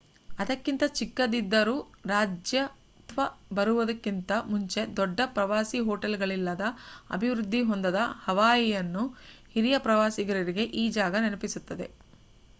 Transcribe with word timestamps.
ಅದಕ್ಕಿಂತ 0.35 0.83
ಚಿಕ್ಕದಿದ್ದರೂ 0.95 1.75
ರಾಜ್ಯತ್ವ 2.05 3.25
ಬರುವುದಕ್ಕಿಂತ 3.53 4.31
ಮುಂಚೆ 4.47 4.83
ದೊಡ್ಡ 4.97 5.19
ಪ್ರವಾಸಿ 5.35 5.79
ಹೊಟೇಲ್ಗಳಿಲ್ಲದ 5.87 6.63
ಅಭಿವೃದ್ಧಿ 7.11 7.61
ಹೊಂದದ 7.63 7.99
ಹವಾಯಿಯನ್ನು 8.23 9.03
ಹಿರಿಯ 9.53 9.77
ಪ್ರವಾಸಿಗರಿಗೆ 9.81 10.65
ಈ 10.79 10.85
ಜಾಗ 10.97 11.15
ನೆನಪಿಸುತ್ತದೆ 11.21 11.87